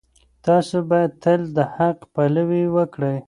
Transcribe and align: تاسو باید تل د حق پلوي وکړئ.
تاسو 0.45 0.77
باید 0.89 1.11
تل 1.23 1.41
د 1.55 1.57
حق 1.75 1.99
پلوي 2.13 2.63
وکړئ. 2.75 3.17